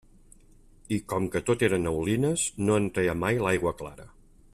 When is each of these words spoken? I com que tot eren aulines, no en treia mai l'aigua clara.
I 0.97 0.97
com 1.13 1.27
que 1.35 1.41
tot 1.49 1.65
eren 1.67 1.85
aulines, 1.91 2.47
no 2.69 2.79
en 2.81 2.89
treia 2.97 3.17
mai 3.25 3.43
l'aigua 3.45 3.75
clara. 3.83 4.09